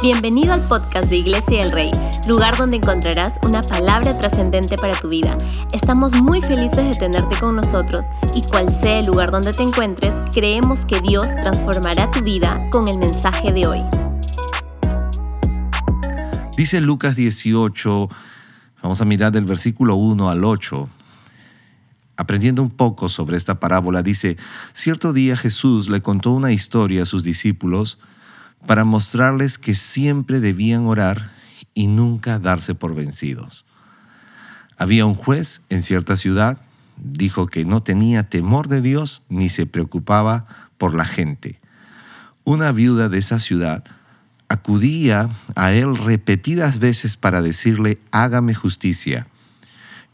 [0.00, 1.90] Bienvenido al podcast de Iglesia del Rey,
[2.28, 5.36] lugar donde encontrarás una palabra trascendente para tu vida.
[5.72, 10.14] Estamos muy felices de tenerte con nosotros y cual sea el lugar donde te encuentres,
[10.32, 13.80] creemos que Dios transformará tu vida con el mensaje de hoy.
[16.56, 18.08] Dice Lucas 18,
[18.80, 20.88] vamos a mirar del versículo 1 al 8.
[22.16, 24.36] Aprendiendo un poco sobre esta parábola, dice,
[24.72, 27.98] cierto día Jesús le contó una historia a sus discípulos
[28.66, 31.30] para mostrarles que siempre debían orar
[31.74, 33.64] y nunca darse por vencidos.
[34.76, 36.58] Había un juez en cierta ciudad,
[36.96, 41.60] dijo que no tenía temor de Dios ni se preocupaba por la gente.
[42.44, 43.84] Una viuda de esa ciudad
[44.48, 49.26] acudía a él repetidas veces para decirle, hágame justicia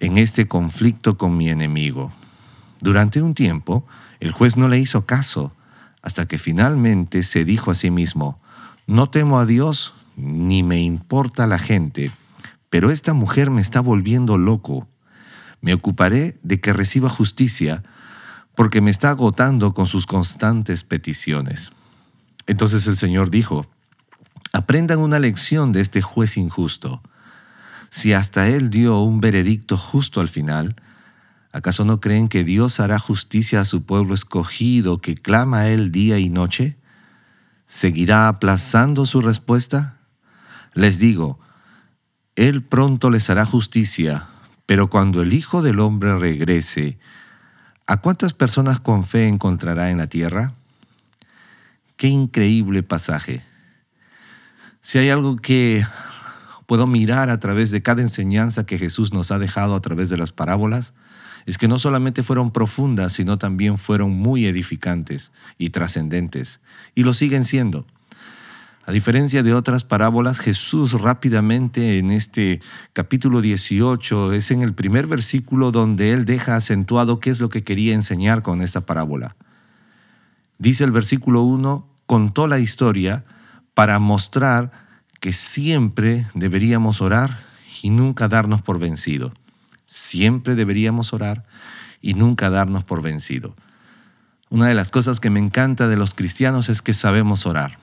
[0.01, 2.13] en este conflicto con mi enemigo.
[2.81, 3.87] Durante un tiempo,
[4.21, 5.53] el juez no le hizo caso,
[6.05, 8.39] hasta que finalmente se dijo a sí mismo,
[8.87, 12.13] no temo a Dios ni me importa la gente,
[12.69, 14.87] pero esta mujer me está volviendo loco.
[15.63, 17.83] Me ocuparé de que reciba justicia
[18.55, 21.71] porque me está agotando con sus constantes peticiones.
[22.47, 23.67] Entonces el Señor dijo,
[24.53, 27.03] aprendan una lección de este juez injusto.
[27.89, 30.77] Si hasta él dio un veredicto justo al final,
[31.55, 35.93] ¿acaso no creen que Dios hará justicia a su pueblo escogido que clama a él
[35.93, 36.77] día y noche?
[37.65, 39.97] ¿Seguirá aplazando su respuesta?
[40.75, 41.39] Les digo,
[42.35, 44.27] Él pronto les hará justicia,
[44.67, 46.99] pero cuando el Hijo del Hombre regrese,
[47.87, 50.55] ¿a cuántas personas con fe encontrará en la tierra?
[51.97, 53.45] Qué increíble pasaje.
[54.81, 55.87] Si hay algo que
[56.67, 60.17] puedo mirar a través de cada enseñanza que Jesús nos ha dejado a través de
[60.17, 60.95] las parábolas,
[61.47, 66.61] es que no solamente fueron profundas, sino también fueron muy edificantes y trascendentes,
[66.95, 67.87] y lo siguen siendo.
[68.87, 72.61] A diferencia de otras parábolas, Jesús rápidamente en este
[72.93, 77.65] capítulo 18 es en el primer versículo donde él deja acentuado qué es lo que
[77.65, 79.37] quería enseñar con esta parábola.
[80.59, 83.25] Dice el versículo 1, contó la historia
[83.73, 84.71] para mostrar
[85.19, 87.43] que siempre deberíamos orar
[87.83, 89.33] y nunca darnos por vencido.
[89.97, 91.45] Siempre deberíamos orar
[92.01, 93.55] y nunca darnos por vencido.
[94.51, 97.79] Una de las cosas que me encanta de los cristianos es que sabemos orar.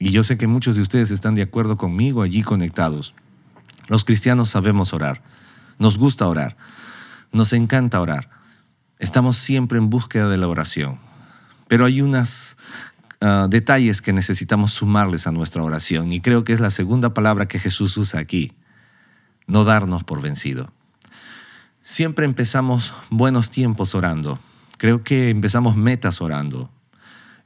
[0.00, 3.14] Y yo sé que muchos de ustedes están de acuerdo conmigo allí conectados.
[3.86, 5.22] Los cristianos sabemos orar.
[5.78, 6.56] Nos gusta orar.
[7.30, 8.28] Nos encanta orar.
[8.98, 10.98] Estamos siempre en búsqueda de la oración.
[11.68, 12.56] Pero hay unos
[13.20, 16.12] ah, detalles que necesitamos sumarles a nuestra oración.
[16.12, 18.52] Y creo que es la segunda palabra que Jesús usa aquí.
[19.46, 20.72] No darnos por vencido.
[21.82, 24.38] Siempre empezamos buenos tiempos orando.
[24.76, 26.70] Creo que empezamos metas orando.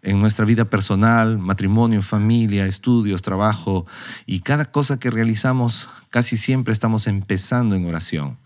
[0.02, 3.86] En nuestra vida personal, matrimonio, familia, estudios, trabajo
[4.26, 8.36] y cada cosa que realizamos, casi siempre estamos empezando en oración.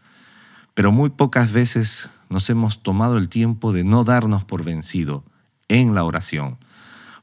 [0.75, 5.25] Pero muy pocas veces nos hemos tomado el tiempo de no darnos por vencido
[5.69, 6.59] en la oración.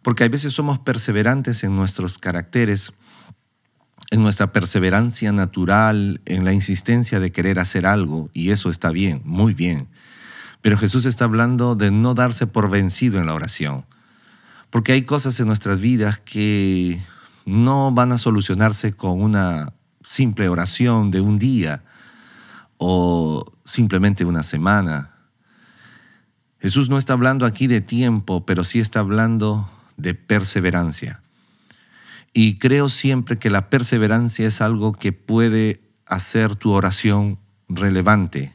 [0.01, 2.93] Porque a veces somos perseverantes en nuestros caracteres
[4.15, 9.21] en nuestra perseverancia natural, en la insistencia de querer hacer algo, y eso está bien,
[9.23, 9.87] muy bien.
[10.61, 13.85] Pero Jesús está hablando de no darse por vencido en la oración,
[14.71, 16.99] porque hay cosas en nuestras vidas que
[17.45, 21.83] no van a solucionarse con una simple oración de un día
[22.77, 25.11] o simplemente una semana.
[26.59, 31.21] Jesús no está hablando aquí de tiempo, pero sí está hablando de perseverancia.
[32.38, 38.53] Y creo siempre que la perseverancia es algo que puede hacer tu oración relevante.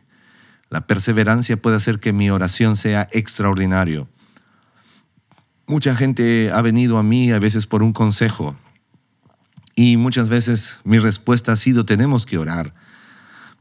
[0.69, 4.07] La perseverancia puede hacer que mi oración sea extraordinario.
[5.67, 8.55] Mucha gente ha venido a mí a veces por un consejo
[9.75, 12.75] y muchas veces mi respuesta ha sido tenemos que orar.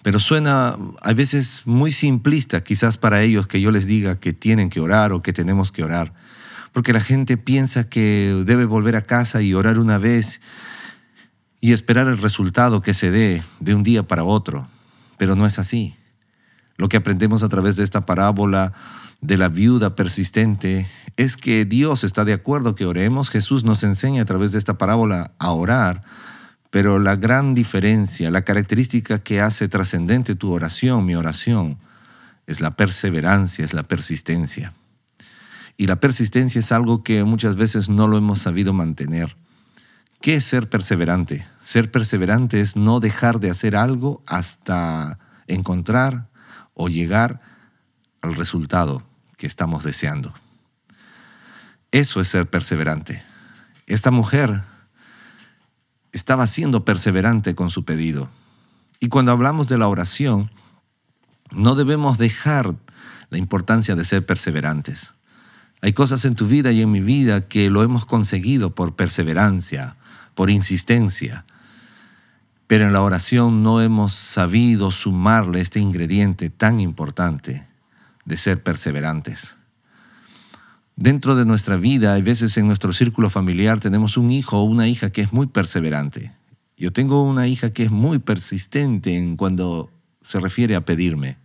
[0.03, 4.69] Pero suena a veces muy simplista quizás para ellos que yo les diga que tienen
[4.69, 6.13] que orar o que tenemos que orar
[6.73, 10.41] porque la gente piensa que debe volver a casa y orar una vez
[11.61, 14.67] y esperar el resultado que se dé de un día para otro,
[15.17, 15.95] pero no es así.
[16.77, 18.73] Lo que aprendemos a través de esta parábola
[19.21, 23.29] de la viuda persistente es que Dios está de acuerdo que oremos.
[23.29, 26.03] Jesús nos enseña a través de esta parábola a orar,
[26.69, 31.77] pero la gran diferencia, la característica que hace trascendente tu oración, mi oración,
[32.47, 34.73] es la perseverancia, es la persistencia.
[35.79, 39.37] Y la persistencia es algo que muchas veces no lo hemos sabido mantener.
[40.19, 41.47] ¿Qué es ser perseverante?
[41.61, 46.27] Ser perseverante es no dejar de hacer algo hasta encontrar
[46.73, 47.39] o llegar
[48.21, 49.03] al resultado
[49.37, 50.33] que estamos deseando.
[51.91, 53.23] Eso es ser perseverante.
[53.87, 54.61] Esta mujer
[56.11, 58.29] estaba siendo perseverante con su pedido.
[58.99, 60.51] Y cuando hablamos de la oración,
[61.51, 62.75] no debemos dejar
[63.29, 65.13] la importancia de ser perseverantes.
[65.81, 69.95] Hay cosas en tu vida y en mi vida que lo hemos conseguido por perseverancia,
[70.35, 71.45] por insistencia,
[72.67, 77.65] pero en la oración no hemos sabido sumarle este ingrediente tan importante
[78.25, 79.57] de ser perseverantes.
[80.95, 84.87] Dentro de nuestra vida, hay veces en nuestro círculo familiar tenemos un hijo o una
[84.87, 86.33] hija que es muy perseverante.
[86.77, 89.91] Yo tengo una hija que es muy persistente en cuando
[90.21, 91.37] se refiere a pedirme.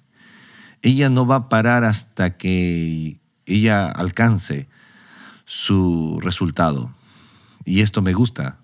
[0.82, 4.68] Ella no va a parar hasta que ella alcance
[5.44, 6.92] su resultado.
[7.64, 8.58] Y esto me gusta,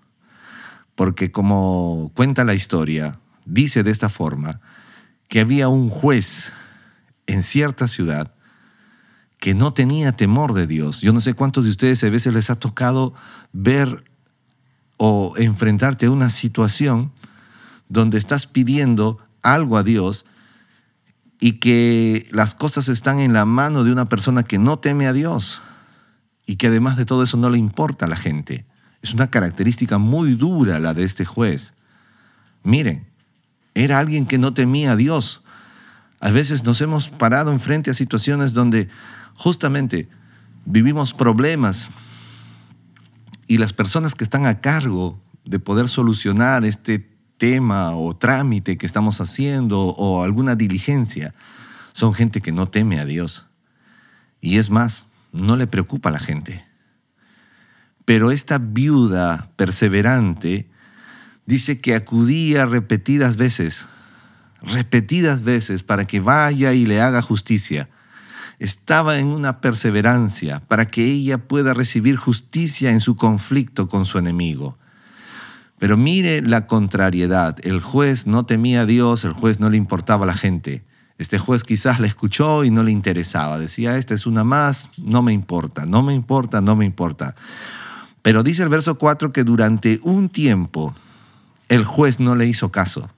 [0.95, 4.59] porque como cuenta la historia, dice de esta forma
[5.27, 6.51] que había un juez
[7.27, 8.33] en cierta ciudad
[9.39, 11.01] que no tenía temor de Dios.
[11.01, 13.13] Yo no sé cuántos de ustedes a veces les ha tocado
[13.53, 14.03] ver
[14.97, 17.11] o enfrentarte a una situación
[17.89, 20.25] donde estás pidiendo algo a Dios
[21.43, 25.13] y que las cosas están en la mano de una persona que no teme a
[25.13, 25.59] Dios
[26.45, 28.67] y que además de todo eso no le importa a la gente.
[29.01, 31.73] Es una característica muy dura la de este juez.
[32.61, 33.07] Miren,
[33.73, 35.41] era alguien que no temía a Dios.
[36.19, 38.87] A veces nos hemos parado enfrente a situaciones donde
[39.33, 40.07] justamente
[40.65, 41.89] vivimos problemas
[43.47, 47.10] y las personas que están a cargo de poder solucionar este
[47.41, 51.33] tema o trámite que estamos haciendo o alguna diligencia
[51.91, 53.47] son gente que no teme a Dios.
[54.41, 56.63] Y es más, no le preocupa a la gente.
[58.05, 60.69] Pero esta viuda perseverante
[61.47, 63.87] dice que acudía repetidas veces,
[64.61, 67.89] repetidas veces para que vaya y le haga justicia.
[68.59, 74.19] Estaba en una perseverancia para que ella pueda recibir justicia en su conflicto con su
[74.19, 74.77] enemigo.
[75.81, 77.57] Pero mire la contrariedad.
[77.63, 80.85] El juez no temía a Dios, el juez no le importaba a la gente.
[81.17, 83.57] Este juez quizás la escuchó y no le interesaba.
[83.57, 87.33] Decía, esta es una más, no me importa, no me importa, no me importa.
[88.21, 90.93] Pero dice el verso 4 que durante un tiempo
[91.67, 93.09] el juez no le hizo caso.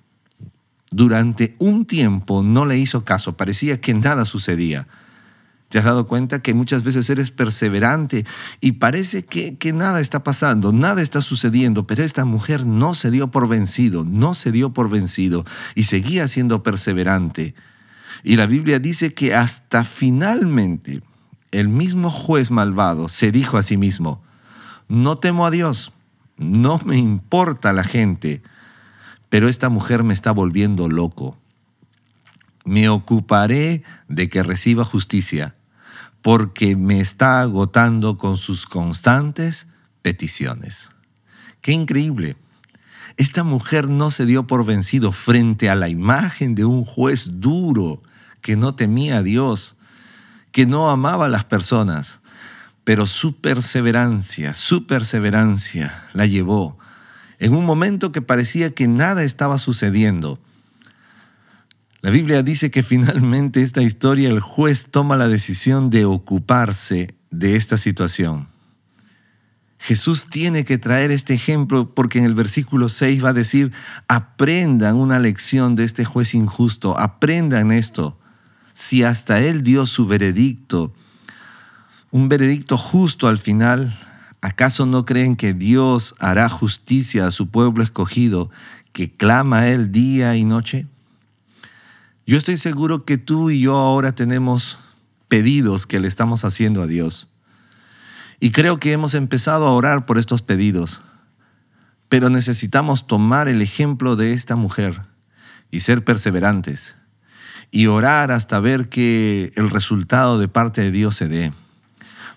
[0.89, 3.35] Durante un tiempo no le hizo caso.
[3.35, 4.87] Parecía que nada sucedía.
[5.73, 8.27] ¿Te has dado cuenta que muchas veces eres perseverante
[8.61, 13.09] y parece que, que, nada está pasando, nada está sucediendo, pero esta mujer no se
[13.09, 17.55] dio por vencido, no se dio por vencido y seguía siendo perseverante.
[18.23, 21.01] Y la Biblia dice que hasta finalmente
[21.49, 24.21] el mismo juez malvado se dijo a sí mismo,
[24.87, 25.91] no temo a Dios,
[26.37, 28.43] no me importa la gente,
[29.29, 31.35] pero esta mujer me está volviendo loco.
[32.63, 35.55] Me ocuparé de que reciba justicia
[36.23, 39.67] porque me está agotando con sus constantes
[40.01, 40.89] peticiones.
[41.61, 42.35] Qué increíble.
[43.17, 48.01] Esta mujer no se dio por vencido frente a la imagen de un juez duro
[48.41, 49.75] que no temía a Dios,
[50.51, 52.21] que no amaba a las personas,
[52.83, 56.77] pero su perseverancia, su perseverancia la llevó
[57.43, 60.39] en un momento que parecía que nada estaba sucediendo
[62.03, 67.55] la Biblia dice que finalmente esta historia el juez toma la decisión de ocuparse de
[67.55, 68.49] esta situación.
[69.79, 73.71] Jesús tiene que traer este ejemplo porque en el versículo 6 va a decir,
[74.09, 78.19] aprendan una lección de este juez injusto, aprendan esto.
[78.73, 80.93] Si hasta él dio su veredicto,
[82.11, 83.97] un veredicto justo al final,
[84.41, 88.51] ¿acaso no creen que Dios hará justicia a su pueblo escogido
[88.91, 90.87] que clama a él día y noche?
[92.25, 94.77] Yo estoy seguro que tú y yo ahora tenemos
[95.27, 97.29] pedidos que le estamos haciendo a Dios.
[98.39, 101.01] Y creo que hemos empezado a orar por estos pedidos.
[102.07, 105.01] Pero necesitamos tomar el ejemplo de esta mujer
[105.69, 106.95] y ser perseverantes
[107.71, 111.51] y orar hasta ver que el resultado de parte de Dios se dé.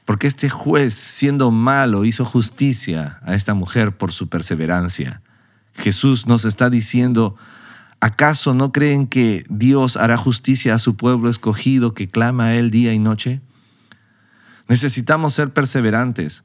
[0.07, 5.21] Porque este juez, siendo malo, hizo justicia a esta mujer por su perseverancia.
[5.75, 7.37] Jesús nos está diciendo,
[8.07, 12.71] ¿Acaso no creen que Dios hará justicia a su pueblo escogido que clama a Él
[12.71, 13.41] día y noche?
[14.69, 16.45] Necesitamos ser perseverantes.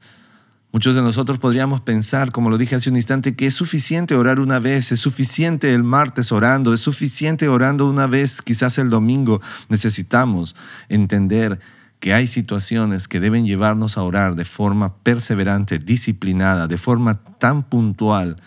[0.72, 4.40] Muchos de nosotros podríamos pensar, como lo dije hace un instante, que es suficiente orar
[4.40, 9.40] una vez, es suficiente el martes orando, es suficiente orando una vez, quizás el domingo.
[9.68, 10.56] Necesitamos
[10.88, 11.60] entender
[12.00, 17.62] que hay situaciones que deben llevarnos a orar de forma perseverante, disciplinada, de forma tan
[17.62, 18.42] puntual,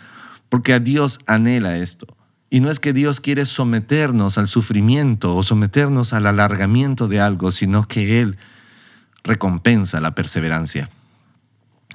[0.50, 2.15] porque a Dios anhela esto.
[2.56, 7.52] Y no es que Dios quiere someternos al sufrimiento o someternos al alargamiento de algo,
[7.52, 8.38] sino que Él
[9.26, 10.90] recompensa la perseverancia.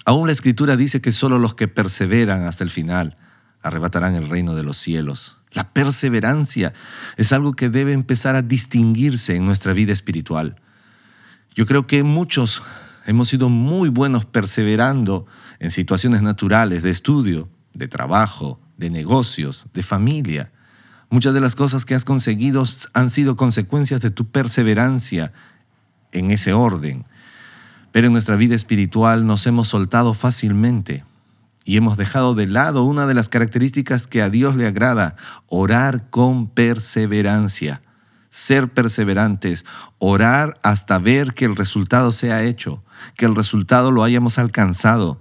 [0.04, 3.16] Aún la escritura dice que solo los que perseveran hasta el final
[3.62, 5.38] arrebatarán el reino de los cielos.
[5.50, 6.74] La perseverancia
[7.16, 10.56] es algo que debe empezar a distinguirse en nuestra vida espiritual.
[11.54, 12.62] Yo creo que muchos
[13.06, 15.24] hemos sido muy buenos perseverando
[15.58, 20.50] en situaciones naturales de estudio, de trabajo, de negocios, de familia.
[21.10, 25.32] Muchas de las cosas que has conseguido han sido consecuencias de tu perseverancia
[26.12, 27.04] en ese orden.
[27.92, 31.04] Pero en nuestra vida espiritual nos hemos soltado fácilmente
[31.64, 35.14] y hemos dejado de lado una de las características que a Dios le agrada,
[35.46, 37.82] orar con perseverancia,
[38.30, 39.66] ser perseverantes,
[39.98, 42.82] orar hasta ver que el resultado sea hecho,
[43.16, 45.20] que el resultado lo hayamos alcanzado.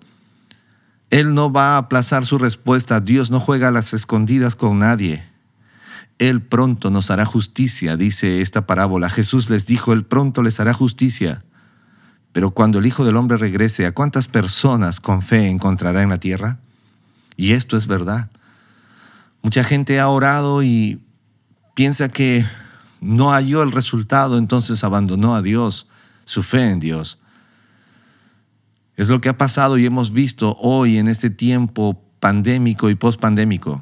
[1.10, 5.28] Él no va a aplazar su respuesta, Dios no juega a las escondidas con nadie.
[6.20, 9.10] Él pronto nos hará justicia, dice esta parábola.
[9.10, 11.44] Jesús les dijo, Él pronto les hará justicia.
[12.32, 16.20] Pero cuando el Hijo del Hombre regrese, ¿a cuántas personas con fe encontrará en la
[16.20, 16.60] tierra?
[17.38, 18.30] Y esto es verdad.
[19.42, 21.02] Mucha gente ha orado y
[21.74, 22.46] piensa que
[23.00, 25.88] no halló el resultado, entonces abandonó a Dios,
[26.26, 27.19] su fe en Dios.
[29.00, 33.82] Es lo que ha pasado y hemos visto hoy en este tiempo pandémico y pospandémico.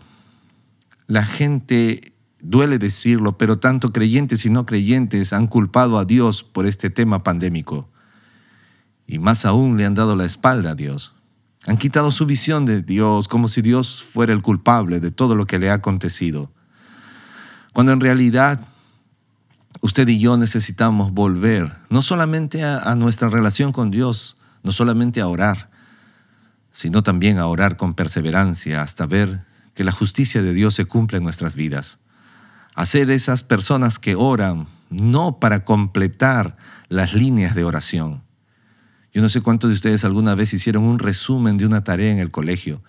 [1.08, 6.68] La gente, duele decirlo, pero tanto creyentes y no creyentes han culpado a Dios por
[6.68, 7.90] este tema pandémico
[9.08, 11.16] y más aún le han dado la espalda a Dios.
[11.66, 15.48] Han quitado su visión de Dios como si Dios fuera el culpable de todo lo
[15.48, 16.52] que le ha acontecido.
[17.74, 18.60] Cuando en realidad
[19.82, 24.37] usted y yo necesitamos volver no solamente a, nuestra relación con Dios,
[24.68, 25.70] no solamente a orar,
[26.74, 31.20] sino también a orar con perseverancia hasta ver que la justicia de Dios se cumple
[31.20, 32.00] en nuestras vidas.
[32.76, 36.58] Hacer esas personas que oran no para completar
[36.90, 38.24] las líneas de oración,
[39.14, 42.20] yo no sé cuántos de ustedes alguna vez hicieron un resumen de una tarea en
[42.20, 42.84] el colegio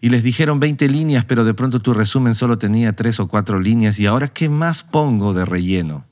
[0.00, 3.60] y les dijeron 20 líneas, pero de pronto tu resumen solo tenía tres o cuatro
[3.60, 6.06] líneas y ahora ¿qué más pongo de relleno?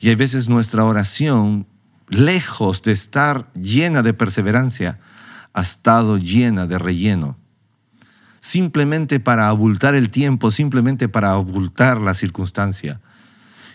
[0.00, 1.66] Y hay veces nuestra oración,
[2.08, 4.98] lejos de estar llena de perseverancia,
[5.52, 7.36] ha estado llena de relleno.
[8.40, 13.00] Simplemente para abultar el tiempo, simplemente para abultar la circunstancia.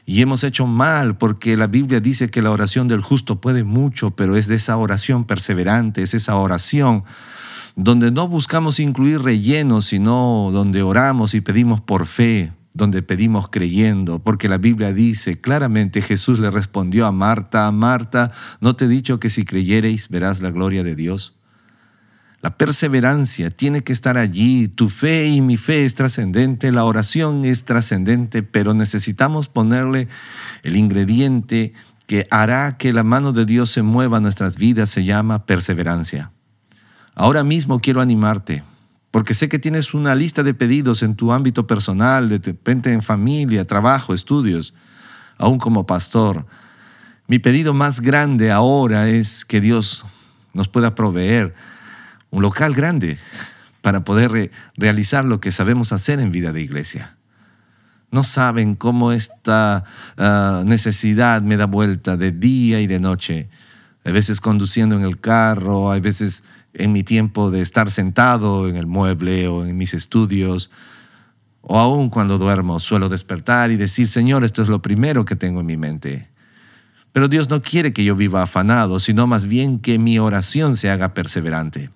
[0.05, 4.11] Y hemos hecho mal porque la Biblia dice que la oración del justo puede mucho,
[4.11, 7.03] pero es de esa oración perseverante, es esa oración
[7.75, 14.17] donde no buscamos incluir relleno, sino donde oramos y pedimos por fe, donde pedimos creyendo,
[14.17, 18.31] porque la Biblia dice claramente, Jesús le respondió a Marta, Marta,
[18.61, 21.35] ¿no te he dicho que si creyereis verás la gloria de Dios?
[22.41, 24.69] La perseverancia tiene que estar allí.
[24.69, 30.07] Tu fe y mi fe es trascendente, la oración es trascendente, pero necesitamos ponerle
[30.63, 31.73] el ingrediente
[32.07, 36.31] que hará que la mano de Dios se mueva en nuestras vidas, se llama perseverancia.
[37.13, 38.63] Ahora mismo quiero animarte,
[39.19, 43.01] porque sé que tienes una lista de pedidos en tu ámbito personal, de repente en
[43.01, 44.73] familia, trabajo, estudios,
[45.37, 46.45] aún como pastor.
[47.27, 50.05] Mi pedido más grande ahora es que Dios
[50.53, 51.53] nos pueda proveer
[52.29, 53.17] un local grande
[53.81, 57.17] para poder realizar lo que sabemos hacer en vida de iglesia.
[58.11, 59.83] No saben cómo esta
[60.15, 63.49] ah, necesidad me da vuelta de día y de noche.
[64.05, 68.75] A veces conduciendo en el carro, a veces en mi tiempo de estar sentado en
[68.75, 70.69] el mueble o en mis estudios,
[71.61, 75.59] o aún cuando duermo, suelo despertar y decir, Señor, esto es lo primero que tengo
[75.59, 76.29] en mi mente.
[77.11, 80.89] Pero Dios no quiere que yo viva afanado, sino más bien que mi oración se
[80.89, 81.89] haga perseverante.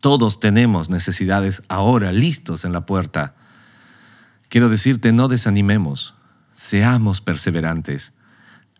[0.00, 3.34] Todos tenemos necesidades ahora listos en la puerta.
[4.48, 6.14] Quiero decirte, no desanimemos,
[6.52, 8.12] seamos perseverantes.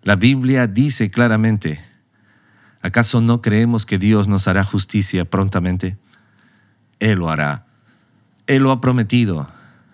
[0.02, 1.84] La Biblia dice claramente,
[2.82, 5.96] ¿acaso no creemos que Dios nos hará justicia prontamente?
[7.00, 7.66] Él lo hará.
[8.46, 9.48] Él lo ha prometido.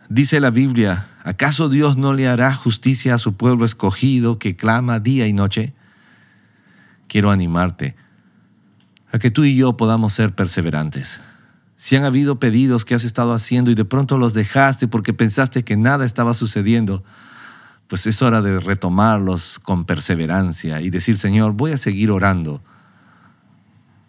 [0.09, 5.01] Dice la Biblia, ¿acaso Dios no le hará justicia a su pueblo escogido que clama
[5.01, 5.73] día y noche?
[7.09, 7.97] Quiero animarte
[9.13, 11.21] a que tú y yo podamos ser perseverantes.
[11.77, 15.65] Si han habido pedidos que has estado haciendo y de pronto los dejaste porque pensaste
[15.65, 17.05] que nada estaba sucediendo,
[17.89, 22.63] pues es hora de retomarlos con perseverancia y decir, Señor, voy a seguir orando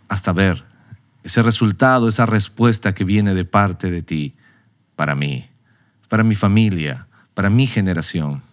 [0.08, 0.64] hasta ver
[1.24, 4.36] ese resultado, esa respuesta que viene de parte de ti
[4.96, 5.50] para mí,
[6.10, 8.44] para mi familia, para mi generación.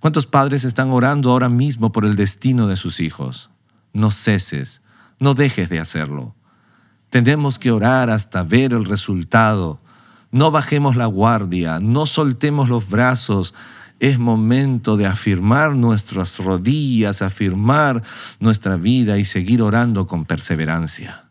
[0.00, 3.50] ¿Cuántos padres están orando ahora mismo por el destino de sus hijos?
[3.92, 4.82] No ceses,
[5.18, 6.34] no dejes de hacerlo.
[7.10, 9.80] Tenemos que orar hasta ver el resultado.
[10.30, 13.54] No bajemos la guardia, no soltemos los brazos.
[13.98, 18.02] Es momento de afirmar nuestras rodillas, afirmar
[18.40, 21.26] nuestra vida y seguir orando con perseverancia.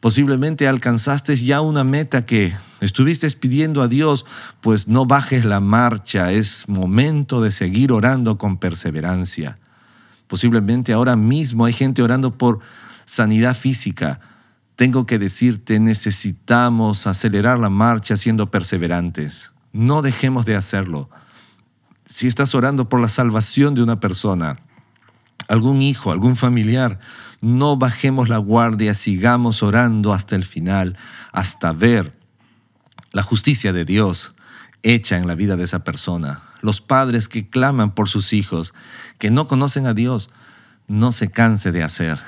[0.00, 4.26] Posiblemente alcanzaste ya una meta que estuviste pidiendo a Dios,
[4.60, 9.56] pues no bajes la marcha, es momento de seguir orando con perseverancia.
[10.26, 12.60] Posiblemente ahora mismo hay gente orando por
[13.06, 14.20] sanidad física.
[14.76, 19.52] Tengo que decirte, necesitamos acelerar la marcha siendo perseverantes.
[19.72, 21.08] No dejemos de hacerlo.
[22.14, 24.60] Si estás orando por la salvación de una persona,
[25.48, 27.00] algún hijo, algún familiar,
[27.40, 30.96] no bajemos la guardia, sigamos orando hasta el final,
[31.32, 32.16] hasta ver
[33.10, 34.36] la justicia de Dios
[34.84, 36.40] hecha en la vida de esa persona.
[36.60, 38.74] Los padres que claman por sus hijos,
[39.18, 40.30] que no conocen a Dios,
[40.86, 42.20] no se canse de hacer.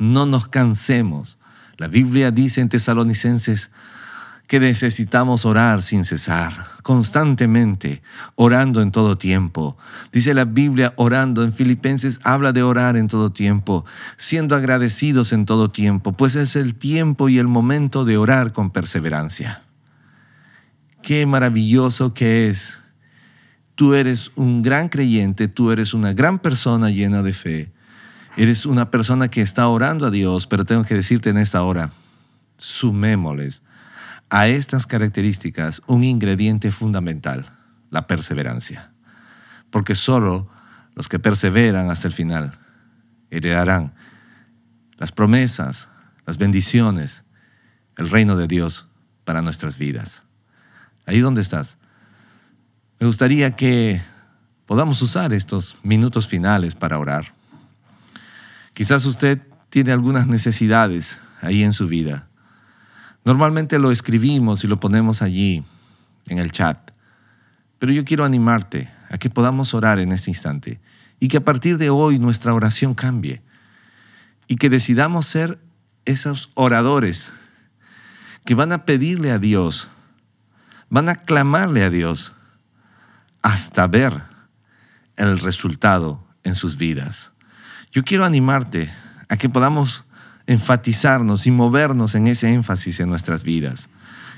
[0.00, 1.38] No nos cansemos.
[1.76, 3.70] La Biblia dice en Tesalonicenses,
[4.48, 8.00] que necesitamos orar sin cesar, constantemente,
[8.34, 9.76] orando en todo tiempo.
[10.10, 13.84] Dice la Biblia, orando en Filipenses, habla de orar en todo tiempo,
[14.16, 18.70] siendo agradecidos en todo tiempo, pues es el tiempo y el momento de orar con
[18.70, 19.64] perseverancia.
[21.02, 22.80] Qué maravilloso que es.
[23.74, 27.72] Tú eres un gran creyente, tú eres una gran persona llena de fe.
[28.38, 31.92] Eres una persona que está orando a Dios, pero tengo que decirte en esta hora,
[32.56, 33.62] sumémosles
[34.30, 37.56] a estas características un ingrediente fundamental,
[37.90, 38.92] la perseverancia.
[39.70, 40.48] Porque solo
[40.94, 42.58] los que perseveran hasta el final
[43.30, 43.94] heredarán
[44.96, 45.88] las promesas,
[46.26, 47.24] las bendiciones,
[47.96, 48.86] el reino de Dios
[49.24, 50.24] para nuestras vidas.
[51.06, 51.78] Ahí donde estás.
[53.00, 54.02] Me gustaría que
[54.66, 57.34] podamos usar estos minutos finales para orar.
[58.74, 62.27] Quizás usted tiene algunas necesidades ahí en su vida
[63.28, 65.62] Normalmente lo escribimos y lo ponemos allí
[66.28, 66.92] en el chat,
[67.78, 70.80] pero yo quiero animarte a que podamos orar en este instante
[71.20, 73.42] y que a partir de hoy nuestra oración cambie
[74.46, 75.58] y que decidamos ser
[76.06, 77.28] esos oradores
[78.46, 79.88] que van a pedirle a Dios,
[80.88, 82.32] van a clamarle a Dios
[83.42, 84.22] hasta ver
[85.16, 87.32] el resultado en sus vidas.
[87.92, 88.90] Yo quiero animarte
[89.28, 90.04] a que podamos
[90.48, 93.90] enfatizarnos y movernos en ese énfasis en nuestras vidas.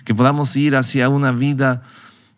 [0.05, 1.83] Que podamos ir hacia una vida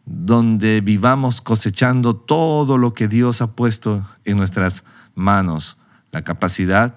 [0.04, 5.78] donde vivamos cosechando todo lo que Dios ha puesto en nuestras manos.
[6.12, 6.96] La capacidad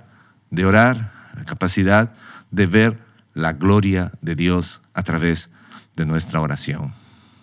[0.52, 2.14] de orar, la capacidad
[2.52, 3.00] de ver
[3.34, 5.50] la gloria de Dios a través
[5.96, 6.94] de nuestra oración.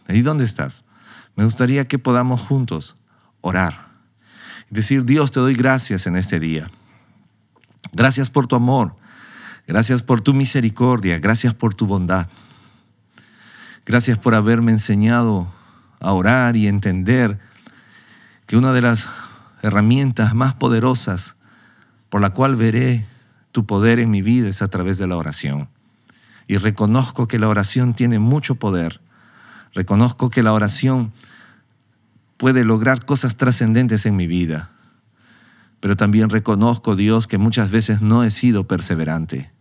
[0.08, 0.84] ¿Ahí dónde estás?
[1.36, 2.96] Me gustaría que podamos juntos
[3.40, 3.92] orar
[4.68, 6.70] decir, Dios, te doy gracias en este día.
[7.92, 8.96] Gracias por tu amor.
[9.72, 12.28] Gracias por tu misericordia, gracias por tu bondad.
[13.86, 15.50] Gracias por haberme enseñado
[15.98, 17.38] a orar y entender
[18.44, 19.08] que una de las
[19.62, 21.36] herramientas más poderosas
[22.10, 23.06] por la cual veré
[23.50, 25.70] tu poder en mi vida es a través de la oración.
[26.46, 29.00] Y reconozco que la oración tiene mucho poder.
[29.72, 31.14] Reconozco que la oración
[32.36, 34.70] puede lograr cosas trascendentes en mi vida.
[35.80, 39.51] Pero también reconozco, Dios, que muchas veces no he sido perseverante.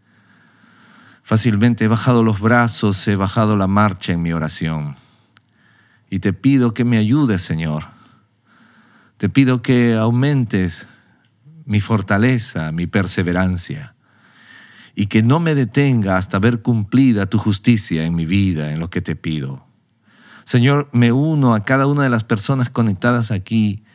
[1.31, 4.97] Fácilmente he bajado los brazos, he bajado la marcha en mi oración.
[6.09, 7.85] Y te pido que me ayudes, Señor.
[9.15, 10.87] Te pido que aumentes
[11.63, 13.95] mi fortaleza, mi perseverancia.
[14.93, 18.89] Y que no me detenga hasta ver cumplida tu justicia en mi vida, en lo
[18.89, 19.65] que te pido.
[20.43, 23.85] Señor, me uno a cada una de las personas conectadas aquí,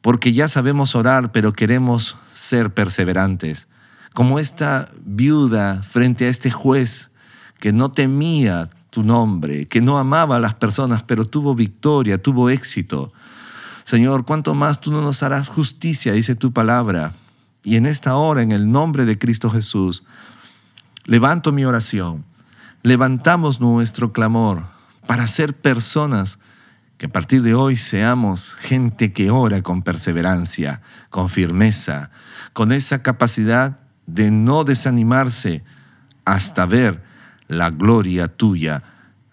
[0.00, 3.68] porque ya sabemos orar, pero queremos ser perseverantes
[4.14, 7.10] como esta viuda frente a este juez
[7.58, 12.50] que no temía tu nombre, que no amaba a las personas, pero tuvo victoria, tuvo
[12.50, 13.12] éxito.
[13.84, 16.12] Señor, ¿cuánto más tú no nos harás justicia?
[16.12, 17.12] Dice tu palabra.
[17.62, 20.04] Y en esta hora, en el nombre de Cristo Jesús,
[21.04, 22.24] levanto mi oración,
[22.82, 24.64] levantamos nuestro clamor
[25.06, 26.38] para ser personas
[26.98, 32.10] que a partir de hoy seamos gente que ora con perseverancia, con firmeza,
[32.52, 33.78] con esa capacidad
[34.14, 35.62] de no desanimarse
[36.24, 37.02] hasta ver
[37.48, 38.82] la gloria tuya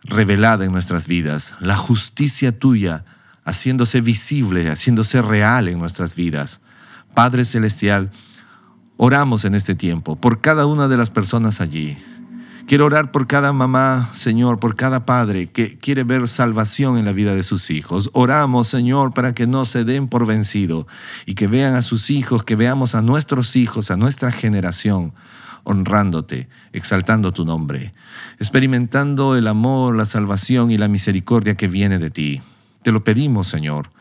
[0.04, 3.04] revelada en nuestras vidas, la justicia tuya
[3.44, 6.60] haciéndose visible, haciéndose real en nuestras vidas.
[7.14, 8.12] Padre Celestial,
[8.98, 11.98] oramos en este tiempo por cada una de las personas allí
[12.68, 17.14] Quiero orar por cada mamá, Señor, por cada padre que quiere ver salvación en la
[17.14, 18.10] vida de sus hijos.
[18.12, 20.86] Oramos, Señor, para que no se den por vencido
[21.26, 25.14] y que vean a sus hijos, que veamos a nuestros hijos, a nuestra generación,
[25.64, 27.94] honrándote, exaltando tu nombre,
[28.38, 32.42] experimentando el amor, la salvación y la misericordia que viene de ti.
[32.84, 33.92] Te lo pedimos, Señor.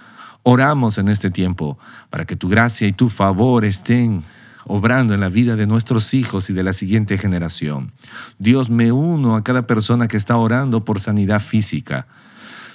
[0.43, 1.79] Oramos en este tiempo
[2.11, 4.25] para que tu gracia y tu favor estén
[4.67, 7.93] obrando en la vida de nuestros hijos y de la siguiente generación.
[8.39, 12.07] Dios, me uno a cada persona que está orando por sanidad física,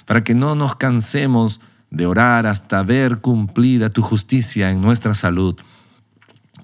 [0.06, 5.56] para que no nos cansemos de orar hasta ver cumplida tu justicia en nuestra salud.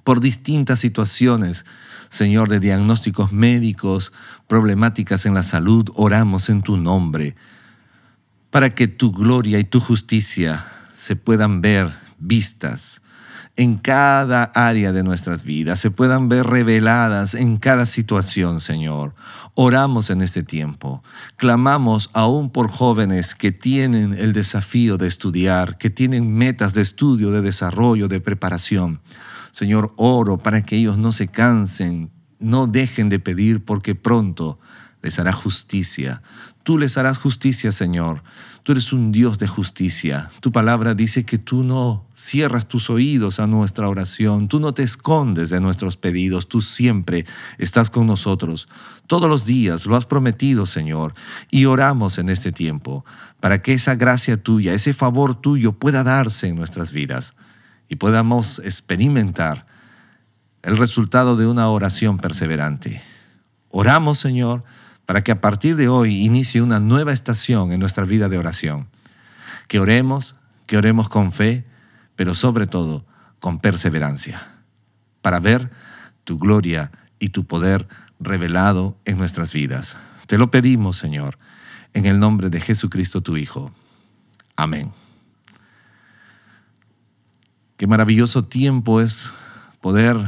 [0.03, 1.67] Por distintas situaciones,
[2.09, 4.15] Señor, de diagnósticos médicos,
[4.47, 7.37] problemáticas en la salud, oramos en tu nombre,
[8.51, 10.65] para que tu gloria y tu justicia
[10.97, 13.03] se puedan ver vistas
[13.59, 19.17] en cada área de nuestras vidas, se puedan ver reveladas en cada situación, Señor.
[19.55, 21.03] Oramos en este tiempo,
[21.35, 27.33] clamamos aún por jóvenes que tienen el desafío de estudiar, que tienen metas de estudio,
[27.33, 29.01] de desarrollo, de preparación.
[29.51, 34.61] Señor, oro para que ellos no se cansen, no dejen de pedir porque pronto
[35.03, 36.23] les hará justicia.
[36.63, 38.23] Tú les harás justicia, Señor.
[38.63, 40.31] Tú eres un Dios de justicia.
[40.41, 44.83] Tu palabra dice que tú no cierras tus oídos a nuestra oración, tú no te
[44.83, 47.25] escondes de nuestros pedidos, tú siempre
[47.57, 48.69] estás con nosotros.
[49.07, 51.15] Todos los días lo has prometido, Señor,
[51.51, 53.07] y oramos en este tiempo
[53.41, 57.35] para que esa gracia tuya, ese favor tuyo pueda darse en nuestras vidas
[57.89, 59.67] y podamos experimentar
[60.63, 63.01] el resultado de una oración perseverante.
[63.71, 64.65] Oramos, Señor,
[65.09, 68.89] para que a partir de hoy inicie una nueva estación en nuestra vida de oración.
[69.67, 71.65] Que oremos, que oremos con fe,
[72.15, 73.07] pero sobre todo
[73.41, 74.47] con perseverancia,
[75.23, 75.71] para ver
[76.25, 77.89] tu gloria y tu poder
[78.21, 79.97] revelado en nuestras vidas.
[80.27, 81.39] Te lo pedimos, Señor,
[81.95, 83.73] en el nombre de Jesucristo tu Hijo.
[84.57, 84.93] Amén.
[87.79, 89.33] Qué maravilloso tiempo es
[89.81, 90.19] poder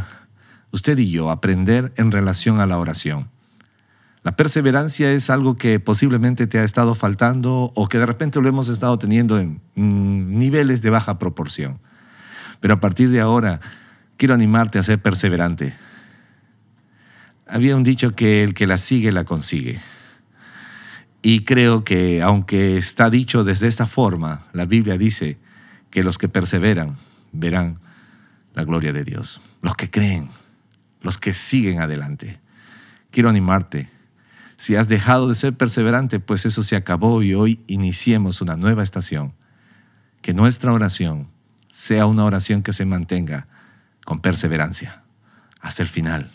[0.71, 3.29] usted y yo aprender en relación a la oración.
[4.23, 8.49] La perseverancia es algo que posiblemente te ha estado faltando o que de repente lo
[8.49, 11.81] hemos estado teniendo en mm, niveles de baja proporción.
[12.61, 13.61] Pero a partir de ahora,
[14.19, 15.73] quiero animarte a ser perseverante.
[17.47, 19.81] Había un dicho que el que la sigue, la consigue.
[21.23, 25.39] Y creo que aunque está dicho desde esta forma, la Biblia dice
[25.91, 26.97] que los que perseveran
[27.33, 27.81] verán
[28.55, 29.41] la gloria de Dios.
[29.63, 30.29] Los que creen,
[31.01, 32.39] los que siguen adelante.
[33.11, 33.89] Quiero animarte
[34.61, 38.83] si has dejado de ser perseverante, pues eso se acabó y hoy iniciemos una nueva
[38.83, 39.33] estación.
[40.21, 41.31] Que nuestra oración
[41.71, 43.49] sea una oración que se mantenga
[44.05, 45.03] con perseverancia
[45.63, 46.31] hasta el final,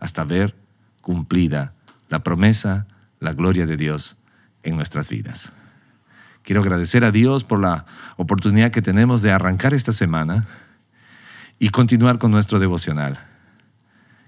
[0.00, 0.56] hasta ver
[1.02, 1.74] cumplida
[2.08, 2.86] la promesa,
[3.20, 4.16] la gloria de Dios
[4.62, 5.52] en nuestras vidas.
[6.44, 7.84] Quiero agradecer a Dios por la
[8.16, 10.46] oportunidad que tenemos de arrancar esta semana
[11.58, 13.33] y continuar con nuestro devocional.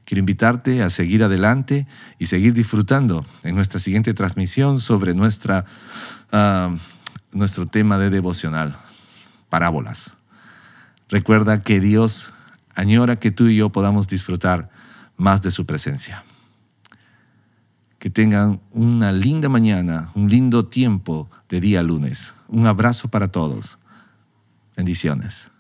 [0.07, 1.88] Quiero invitarte a seguir adelante
[2.21, 5.64] y seguir disfrutando en nuestra siguiente transmisión sobre nuestra,
[6.31, 6.75] ah,
[7.33, 8.79] nuestro tema de devocional,
[9.51, 10.16] parábolas.
[11.09, 12.33] Recuerda que Dios
[12.77, 14.71] añora que tú y yo podamos disfrutar
[15.16, 16.25] más de su presencia.
[17.99, 22.33] Que tengan una linda mañana, un lindo tiempo de día lunes.
[22.47, 23.81] Un abrazo para todos.
[24.77, 25.51] Bendiciones.